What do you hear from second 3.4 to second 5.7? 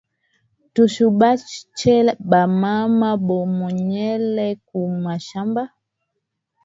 benyewe ku mashamba